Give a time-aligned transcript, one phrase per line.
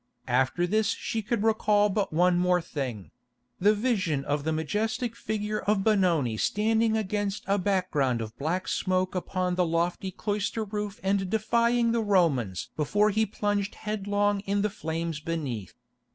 [0.27, 5.83] After this she could recall but one more thing—the vision of the majestic figure of
[5.83, 11.91] Benoni standing against a background of black smoke upon the lofty cloister roof and defying
[11.91, 15.75] the Romans before he plunged headlong in the flames beneath.